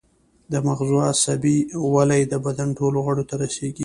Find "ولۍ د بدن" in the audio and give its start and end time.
1.93-2.69